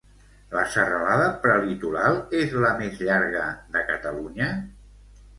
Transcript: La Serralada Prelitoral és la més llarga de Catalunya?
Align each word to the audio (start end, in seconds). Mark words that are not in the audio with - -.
La 0.51 0.61
Serralada 0.75 1.25
Prelitoral 1.43 2.17
és 2.39 2.55
la 2.63 2.71
més 2.79 2.97
llarga 3.09 3.43
de 3.77 3.83
Catalunya? 3.91 4.49